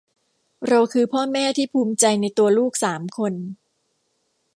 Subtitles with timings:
[0.67, 3.33] เราคือพ่อแม่ที่ภูมิใจในตัวลูกสามคน